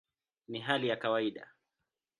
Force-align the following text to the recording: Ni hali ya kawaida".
Ni 0.47 0.59
hali 0.59 0.87
ya 0.87 0.95
kawaida". 0.97 1.53